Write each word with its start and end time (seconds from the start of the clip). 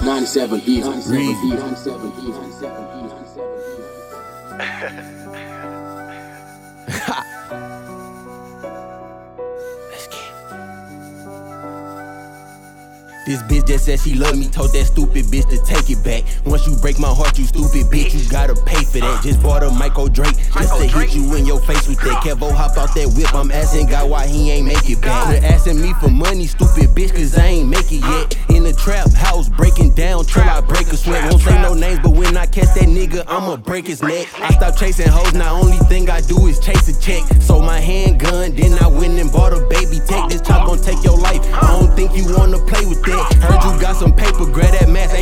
97 0.00 0.62
E, 0.66 0.80
97 0.80 1.10
Read. 1.10 1.44
E, 1.44 1.54
97 1.54 1.98
E, 1.98 2.28
97 2.28 2.78
E, 2.78 3.02
97 3.02 3.42
E. 7.84 7.86
This 13.28 13.42
bitch 13.42 13.66
just 13.66 13.84
said 13.84 14.00
she 14.00 14.14
love 14.14 14.38
me, 14.38 14.48
told 14.48 14.72
that 14.72 14.86
stupid 14.86 15.26
bitch 15.26 15.50
to 15.50 15.60
take 15.68 15.90
it 15.90 16.02
back. 16.02 16.24
Once 16.46 16.66
you 16.66 16.74
break 16.80 16.98
my 16.98 17.12
heart, 17.12 17.36
you 17.38 17.44
stupid 17.44 17.84
bitch, 17.92 18.16
you 18.16 18.26
gotta 18.30 18.54
pay 18.64 18.82
for 18.84 19.00
that. 19.04 19.22
Just 19.22 19.42
bought 19.42 19.62
a 19.62 19.70
Micro 19.70 20.08
Draco, 20.08 20.32
just 20.32 20.80
to 20.80 20.88
hit 20.88 21.14
you 21.14 21.34
in 21.34 21.44
your 21.44 21.60
face 21.60 21.86
with 21.86 22.00
that. 22.00 22.24
Kevo 22.24 22.50
hop 22.50 22.78
out 22.78 22.94
that 22.94 23.12
whip, 23.12 23.34
I'm 23.34 23.52
asking 23.52 23.88
God 23.88 24.08
why 24.08 24.26
he 24.26 24.50
ain't 24.50 24.66
make 24.66 24.88
it 24.88 25.02
back. 25.02 25.26
Quit 25.26 25.44
asking 25.44 25.82
me 25.82 25.92
for 26.00 26.08
money, 26.08 26.46
stupid 26.46 26.96
bitch, 26.96 27.12
cause 27.12 27.36
I 27.36 27.60
ain't 27.60 27.68
make 27.68 27.92
it 27.92 28.00
yet. 28.00 28.34
In 28.48 28.64
the 28.64 28.72
trap 28.72 29.12
house, 29.12 29.50
breaking 29.50 29.92
down 29.92 30.24
till 30.24 30.48
I 30.48 30.62
break 30.62 30.88
a 30.88 30.96
sweat. 30.96 31.30
Won't 31.30 31.42
say 31.42 31.60
no 31.60 31.74
names, 31.74 32.00
but 32.02 32.12
when 32.12 32.34
I 32.34 32.46
catch 32.46 32.72
that 32.80 32.88
nigga, 32.88 33.24
I'ma 33.28 33.56
break 33.56 33.88
his 33.88 34.02
neck. 34.02 34.26
I 34.40 34.54
stop 34.54 34.74
chasing 34.74 35.06
hoes, 35.06 35.34
now 35.34 35.54
only 35.60 35.76
thing 35.92 36.08
I 36.08 36.22
do 36.22 36.46
is 36.46 36.58
chase 36.60 36.88
a 36.88 36.98
check. 36.98 37.24
So 37.42 37.60
my 37.60 37.78
handgun, 37.78 38.56
then 38.56 38.72
I 38.82 38.86
went 38.88 39.20
and 39.20 39.30
bought 39.30 39.52
a 39.52 39.60
baby 39.68 40.00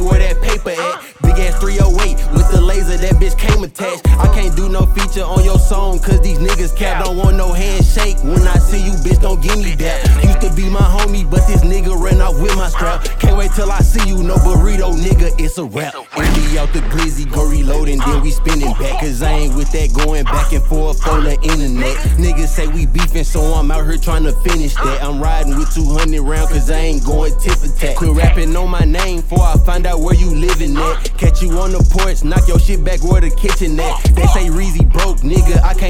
where 0.00 0.18
that 0.18 0.40
paper 0.42 0.70
at? 0.70 1.02
Big 1.22 1.38
ass 1.44 1.58
308 1.60 2.16
with 2.32 2.50
the 2.50 2.60
laser, 2.60 2.96
that 2.96 3.14
bitch 3.20 3.38
came 3.38 3.62
attached. 3.64 4.08
I 4.18 4.26
can't 4.34 4.54
do 4.56 4.68
no 4.68 4.86
feature 4.86 5.24
on 5.24 5.44
your 5.44 5.58
song, 5.58 5.98
cause 5.98 6.20
these 6.20 6.38
niggas 6.38 6.76
cap 6.76 7.04
don't 7.04 7.16
want 7.16 7.36
no 7.36 7.52
handshake. 7.52 8.18
When 8.22 8.46
I 8.46 8.58
see 8.58 8.82
you, 8.82 8.92
bitch, 9.04 9.20
don't 9.20 9.42
give 9.42 9.58
me 9.58 9.74
that. 9.76 10.24
Used 10.24 10.40
to 10.40 10.52
be 10.54 10.68
my 10.68 10.80
homie, 10.80 11.28
but 11.28 11.46
this 11.46 11.62
nigga 11.62 11.98
ran 11.98 12.20
off 12.20 12.38
with 12.40 12.56
my 12.56 12.68
strap. 12.68 13.04
Can't 13.20 13.36
wait 13.36 13.52
till 13.52 13.70
I 13.70 13.80
see 13.80 14.08
you, 14.08 14.22
no 14.22 14.36
burrito, 14.36 14.94
nigga, 14.94 15.38
it's 15.38 15.58
a 15.58 15.64
rap. 15.64 15.94
Out 16.58 16.70
the 16.74 16.80
glizzy, 16.80 17.24
go 17.32 17.48
reloading, 17.48 17.98
then 17.98 18.20
we 18.20 18.30
spinning 18.30 18.72
back. 18.74 19.00
Cause 19.00 19.22
I 19.22 19.32
ain't 19.32 19.56
with 19.56 19.72
that 19.72 19.92
going 19.94 20.24
back 20.24 20.52
and 20.52 20.62
forth 20.62 21.04
on 21.08 21.24
the 21.24 21.32
internet. 21.40 21.96
Niggas 22.20 22.48
say 22.48 22.66
we 22.68 22.84
beefing, 22.84 23.24
so 23.24 23.40
I'm 23.40 23.70
out 23.70 23.86
here 23.86 23.96
trying 23.96 24.24
to 24.24 24.32
finish 24.42 24.74
that. 24.74 25.02
I'm 25.02 25.18
riding 25.18 25.56
with 25.56 25.74
200 25.74 26.20
round, 26.20 26.50
cause 26.50 26.70
I 26.70 26.76
ain't 26.76 27.04
going 27.04 27.32
for 27.32 27.78
tat. 27.78 27.96
Quit 27.96 28.12
rapping 28.12 28.54
on 28.54 28.68
my 28.68 28.84
name 28.84 29.22
before 29.22 29.40
I 29.40 29.56
find 29.64 29.86
out 29.86 30.00
where 30.00 30.14
you 30.14 30.28
living 30.28 30.76
at. 30.76 31.16
Catch 31.16 31.40
you 31.42 31.50
on 31.58 31.72
the 31.72 31.82
porch, 31.90 32.22
knock 32.22 32.46
your 32.46 32.58
shit 32.58 32.84
back 32.84 33.02
where 33.02 33.22
the 33.22 33.30
kitchen 33.30 33.80
at. 33.80 34.04
They 34.14 34.26
say 34.36 34.46
Reezy 34.52 34.84
broke, 34.92 35.21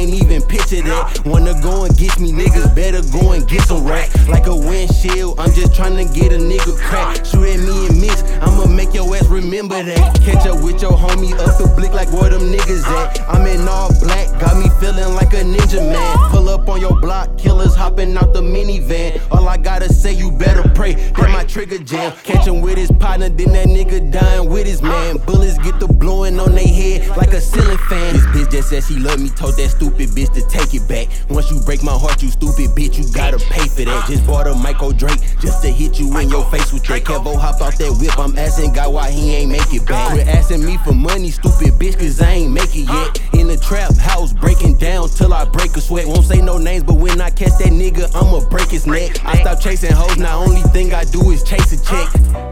can't 0.02 0.22
even 0.22 0.42
picture 0.42 0.82
that. 0.82 1.22
Wanna 1.24 1.54
go 1.62 1.84
and 1.84 1.96
get 1.96 2.18
me, 2.18 2.32
niggas 2.32 2.74
better 2.74 3.02
go 3.12 3.32
and 3.32 3.46
get 3.46 3.62
some 3.62 3.86
racks. 3.86 4.12
Like 4.28 4.46
a 4.46 4.56
windshield, 4.56 5.38
I'm 5.38 5.52
just 5.52 5.74
trying 5.74 5.96
to 5.96 6.12
get 6.12 6.32
a 6.32 6.38
nigga 6.38 6.76
crack. 6.78 7.24
Shoot 7.24 7.46
at 7.46 7.60
me 7.60 7.86
and 7.86 8.00
miss, 8.00 8.22
I'ma 8.40 8.66
make 8.66 8.94
your 8.94 9.14
ass 9.14 9.26
remember 9.26 9.80
that. 9.82 10.20
Catch 10.22 10.46
up 10.46 10.62
with 10.64 10.82
your 10.82 10.92
homie 10.92 11.32
up 11.38 11.56
the 11.58 11.72
blick 11.76 11.92
like 11.92 12.10
where 12.12 12.30
them 12.30 12.42
niggas 12.42 12.84
at. 12.84 13.20
I'm 13.28 13.46
in 13.46 13.68
all 13.68 13.90
black, 14.00 14.28
got 14.40 14.56
me 14.56 14.68
feeling 14.80 15.14
like 15.14 15.34
a 15.34 15.44
ninja 15.44 15.78
man. 15.78 16.30
Pull 16.30 16.48
up 16.48 16.68
on 16.68 16.80
your 16.80 16.98
block, 17.00 17.38
killers 17.38 17.74
hopping 17.74 18.16
out 18.16 18.32
the 18.32 18.42
minivan. 18.42 19.20
All 19.30 19.48
I 19.48 19.56
gotta 19.56 19.92
say, 19.92 20.12
you 20.12 20.32
better 20.32 20.68
pray 20.70 20.94
that 20.94 21.30
my 21.30 21.44
trigger 21.44 21.78
jam. 21.78 22.12
Catch 22.24 22.46
him 22.46 22.60
with 22.60 22.76
his 22.76 22.90
partner, 22.90 23.28
then 23.28 23.52
that 23.52 23.66
nigga 23.66 24.10
dying 24.10 24.48
with 24.48 24.66
his 24.66 24.82
man. 24.82 25.18
Bullets 25.18 25.58
get 25.58 25.78
the 25.78 25.86
blowing 25.86 26.40
on 26.40 26.54
they 26.54 26.66
head 26.66 27.16
like 27.16 27.32
a 27.32 27.40
ceiling 27.40 27.78
fan. 27.88 28.14
Nigga 28.62 28.68
said 28.68 28.84
she 28.84 29.00
love 29.00 29.20
me, 29.20 29.28
told 29.30 29.56
that 29.56 29.70
stupid 29.70 30.10
bitch 30.10 30.32
to 30.34 30.46
take 30.48 30.74
it 30.74 30.86
back. 30.88 31.08
Once 31.28 31.50
you 31.50 31.60
break 31.60 31.82
my 31.82 31.92
heart, 31.92 32.22
you 32.22 32.30
stupid 32.30 32.70
bitch, 32.76 32.98
you 32.98 33.12
gotta 33.12 33.38
pay 33.38 33.66
for 33.68 33.84
that. 33.84 34.06
Just 34.06 34.26
bought 34.26 34.46
a 34.46 34.54
Micro 34.54 34.92
Draco 34.92 35.20
just 35.40 35.62
to 35.62 35.68
hit 35.68 35.98
you 35.98 36.16
in 36.18 36.28
your 36.28 36.44
face 36.50 36.72
with 36.72 36.84
that. 36.84 37.02
Kevo 37.02 37.38
hop 37.38 37.60
off 37.60 37.76
that 37.78 37.90
whip, 37.98 38.18
I'm 38.18 38.36
asking 38.38 38.72
God 38.72 38.92
why 38.92 39.10
he 39.10 39.34
ain't 39.34 39.50
make 39.50 39.72
it 39.72 39.86
back. 39.86 40.12
Quit 40.12 40.28
asking 40.28 40.64
me 40.64 40.78
for 40.84 40.92
money, 40.92 41.30
stupid 41.30 41.74
bitch, 41.74 41.98
cause 41.98 42.20
I 42.20 42.32
ain't 42.32 42.52
make 42.52 42.74
it 42.74 42.88
yet. 42.88 43.34
In 43.34 43.48
the 43.48 43.56
trap 43.56 43.96
house, 43.96 44.32
breaking 44.32 44.78
down 44.78 45.08
till 45.08 45.34
I 45.34 45.44
break 45.44 45.76
a 45.76 45.80
sweat. 45.80 46.06
Won't 46.06 46.24
say 46.24 46.40
no 46.40 46.58
names, 46.58 46.84
but 46.84 46.94
when 46.94 47.20
I 47.20 47.30
catch 47.30 47.58
that 47.58 47.72
nigga, 47.72 48.14
I'ma 48.14 48.48
break 48.48 48.68
his 48.68 48.86
neck. 48.86 49.24
I 49.24 49.40
stop 49.40 49.60
chasing 49.60 49.92
hoes, 49.92 50.18
now 50.18 50.40
only 50.40 50.62
thing 50.70 50.94
I 50.94 51.04
do 51.04 51.30
is 51.30 51.42
chase 51.42 51.72
a 51.72 51.84
check. 51.84 52.08